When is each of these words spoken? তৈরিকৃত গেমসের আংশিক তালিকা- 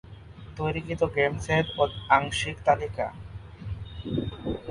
তৈরিকৃত 0.57 1.01
গেমসের 1.15 1.63
আংশিক 2.09 2.57
তালিকা- 2.65 3.15